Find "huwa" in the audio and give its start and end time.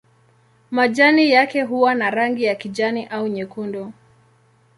1.61-1.95